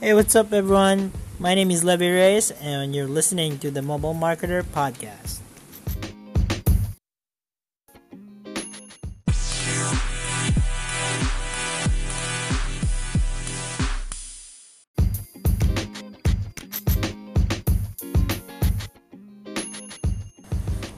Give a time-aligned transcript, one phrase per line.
[0.00, 1.12] Hey, what's up, everyone?
[1.38, 5.40] My name is Levy Reyes, and you're listening to the Mobile Marketer Podcast.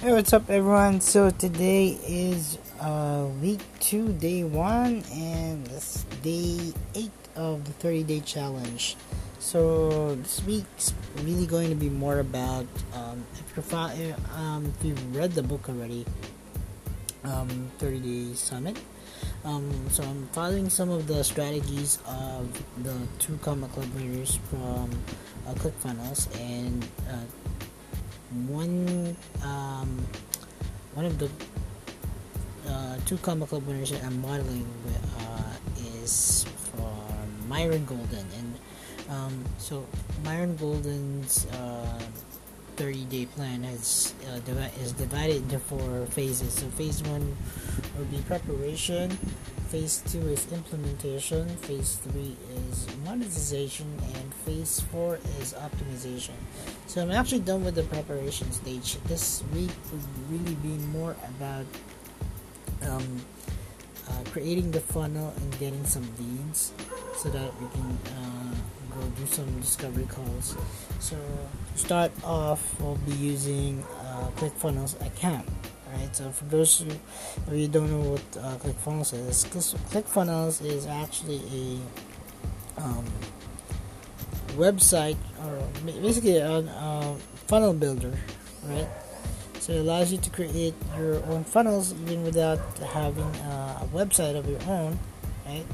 [0.00, 1.00] Hey, what's up, everyone?
[1.00, 8.04] So, today is uh, week two, day one, and it's day eight of the 30
[8.04, 8.96] day challenge.
[9.38, 15.16] So this week's really going to be more about um, if you're um, if you've
[15.16, 16.04] read the book already,
[17.24, 18.78] um, 30 Day Summit.
[19.44, 22.50] Um, so I'm following some of the strategies of
[22.82, 23.86] the two Comma Club
[24.50, 24.90] from
[25.46, 27.24] uh, ClickFunnels, and uh,
[28.46, 30.06] one um,
[30.94, 31.30] one of the
[32.88, 38.58] uh, two Comma Club winners that I'm modeling with, uh, is from Myron Golden, and
[39.10, 39.86] um, so
[40.24, 42.00] Myron Golden's uh,
[42.76, 44.38] 30 day plan has uh,
[44.80, 46.54] is divided into four phases.
[46.54, 47.36] So phase one
[47.96, 49.10] will be preparation.
[49.68, 51.46] Phase two is implementation.
[51.66, 52.36] Phase three
[52.70, 56.38] is monetization, and phase four is optimization.
[56.86, 58.96] So I'm actually done with the preparation stage.
[59.04, 61.66] This week will really be more about
[62.88, 63.20] um,
[64.08, 66.72] uh, creating the funnel and getting some leads
[67.16, 68.54] so that we can uh,
[68.94, 70.56] go do some discovery calls.
[71.00, 75.48] So to start off, we'll be using uh, ClickFunnels account.
[75.90, 76.90] Right, so for those who,
[77.46, 79.44] of you don't know what uh, ClickFunnels is,
[79.90, 83.06] ClickFunnels is actually a um,
[84.58, 87.16] website or basically a, a
[87.46, 88.12] funnel builder,
[88.64, 88.86] right?
[89.60, 94.48] So it allows you to create your own funnels even without having a website of
[94.48, 94.98] your own,
[95.46, 95.66] right?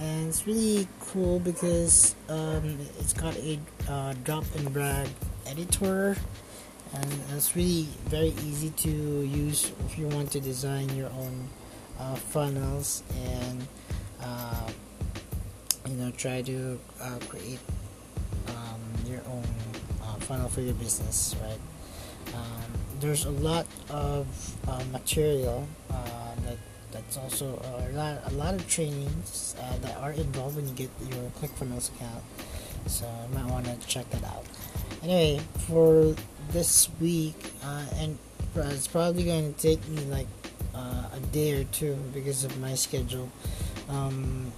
[0.00, 5.08] And it's really cool because um, it's got a uh, drop and drag
[5.46, 6.16] editor,
[6.94, 11.48] and it's really very easy to use if you want to design your own
[12.00, 13.66] uh, funnels and
[14.20, 14.68] uh,
[15.88, 17.60] you know try to uh, create
[18.48, 19.44] um, your own
[20.02, 21.60] uh, funnel for your business, right?
[23.02, 24.28] There's a lot of
[24.68, 26.56] uh, material uh, that
[26.92, 30.74] that's also uh, a lot a lot of trainings uh, that are involved when you
[30.74, 32.22] get your ClickFunnels account.
[32.86, 34.46] So you might want to check that out.
[35.02, 36.14] Anyway, for
[36.52, 38.16] this week, uh, and
[38.54, 40.28] it's probably going to take me like
[40.72, 43.28] uh, a day or two because of my schedule.
[43.88, 44.52] Um,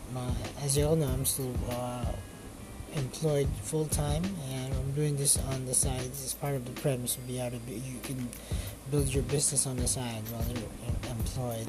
[0.60, 1.56] as you all know, I'm still
[2.94, 4.22] employed full time,
[4.52, 6.00] and doing this on the side.
[6.00, 8.28] Is part of the premise of be able to you can
[8.90, 11.66] build your business on the side while you're employed,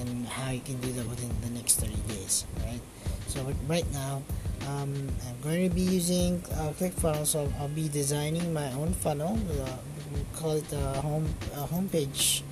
[0.00, 2.80] and how you can do that within the next 30 days, right?
[3.26, 4.22] So right now,
[4.66, 4.92] um,
[5.28, 7.26] I'm going to be using uh, ClickFunnels.
[7.26, 9.38] So I'll be designing my own funnel.
[9.50, 9.76] Uh,
[10.14, 12.42] we call it a home a homepage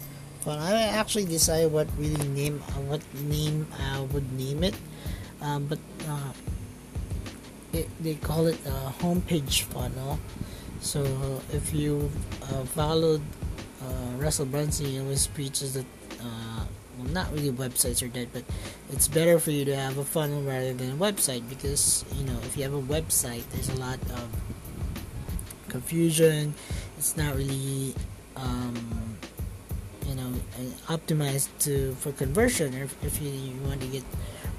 [0.41, 0.63] funnel.
[0.63, 4.75] I actually decide what really name uh, what name I would name it,
[5.41, 5.79] um, but
[6.09, 6.33] uh,
[7.77, 10.19] it, they call it a homepage funnel.
[10.81, 11.03] So
[11.53, 12.11] if you
[12.43, 13.23] uh, followed
[13.83, 15.87] uh, Russell Brunson, he always preaches that
[16.21, 16.65] uh,
[16.99, 18.45] well, not really websites are dead, but
[18.91, 22.39] it's better for you to have a funnel rather than a website because you know
[22.43, 24.29] if you have a website, there's a lot of
[25.69, 26.55] confusion.
[26.97, 27.95] It's not really
[28.37, 29.19] um,
[30.09, 30.33] you know
[30.89, 32.75] optimized to for conversion.
[32.75, 34.05] If, if you, you want to get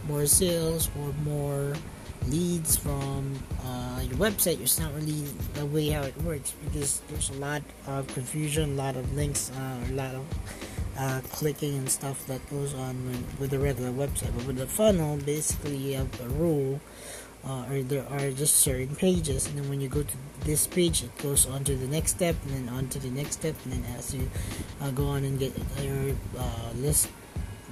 [0.07, 1.73] more sales or more
[2.27, 3.33] leads from
[3.63, 5.23] uh, your website, it's not really
[5.53, 9.51] the way how it works because there's a lot of confusion, a lot of links,
[9.51, 10.25] uh, a lot of
[10.97, 12.95] uh, clicking and stuff that goes on
[13.39, 14.35] with, the regular website.
[14.35, 16.81] But with the funnel, basically you have a rule,
[17.45, 21.03] uh, or there are just certain pages, and then when you go to this page,
[21.03, 23.73] it goes on to the next step, and then on to the next step, and
[23.73, 24.29] then as you
[24.81, 27.09] uh, go on and get your uh, list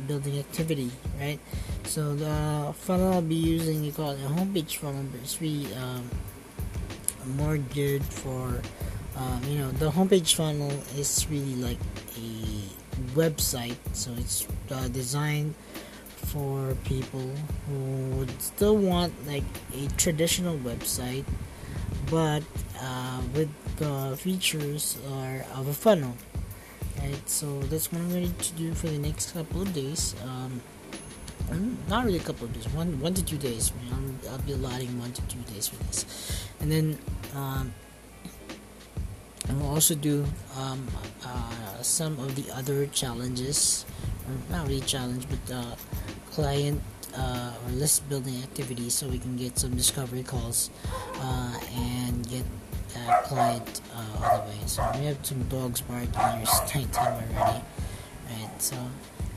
[0.07, 1.39] building activity, right?
[1.83, 5.73] So the funnel I'll be using, you call it a homepage funnel, but it's really
[5.75, 6.09] um,
[7.35, 8.61] more geared for,
[9.17, 11.79] um, you know, the homepage funnel is really like
[12.17, 15.53] a website, so it's uh, designed
[16.07, 17.29] for people
[17.67, 19.43] who would still want like
[19.73, 21.23] a traditional website,
[22.09, 22.43] but
[22.81, 26.15] uh, with the features are of a funnel
[27.25, 30.15] so that's what i'm going to do for the next couple of days.
[30.23, 30.61] Um,
[31.87, 34.97] not really a couple of days one one to two days i will be allotting
[34.99, 36.05] one to two days for this.
[36.59, 36.97] And then
[37.35, 37.73] um,
[39.47, 40.25] and we'll also do
[40.57, 40.87] um,
[41.23, 43.85] uh, some of the other challenges.
[44.49, 45.75] Not really challenge but uh,
[46.31, 46.81] client
[47.15, 50.69] uh, or list building activities so we can get some discovery calls
[51.21, 52.43] uh, and get
[52.95, 54.57] that client uh, all the way.
[54.65, 56.39] So we have some dogs barking here.
[56.41, 57.63] It's nighttime already, right?
[58.57, 58.75] So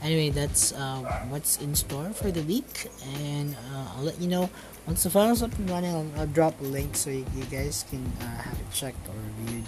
[0.02, 2.88] anyway, that's uh, what's in store for the week,
[3.20, 4.49] and uh, I'll let you know
[4.87, 5.94] once the funnel's up and running.
[5.94, 9.14] I'll, I'll drop a link so you, you guys can uh, have it checked or
[9.43, 9.64] reviewed,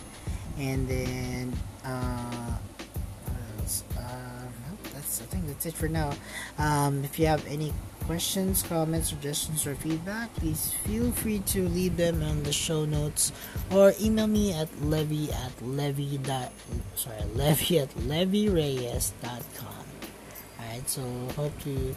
[0.59, 1.53] and then.
[1.85, 2.57] Uh,
[5.19, 6.13] I think that's it for now.
[6.59, 7.73] Um, if you have any
[8.11, 13.31] questions, comments, suggestions, or feedback, please feel free to leave them on the show notes
[13.71, 16.51] or email me at levy at levy dot
[16.97, 19.85] sorry levy at levyreyes.com.
[20.59, 21.03] Alright, so
[21.37, 21.95] hope to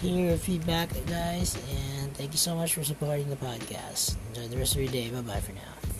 [0.00, 4.16] hear your feedback, guys, and thank you so much for supporting the podcast.
[4.32, 5.10] Enjoy the rest of your day.
[5.10, 5.95] Bye bye for now.